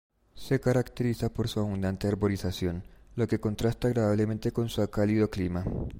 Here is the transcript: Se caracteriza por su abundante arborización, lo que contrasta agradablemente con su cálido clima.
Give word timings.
Se 0.33 0.59
caracteriza 0.59 1.29
por 1.31 1.47
su 1.47 1.59
abundante 1.59 2.07
arborización, 2.07 2.83
lo 3.15 3.27
que 3.27 3.37
contrasta 3.39 3.87
agradablemente 3.87 4.51
con 4.51 4.67
su 4.67 4.89
cálido 4.89 5.29
clima. 5.29 5.63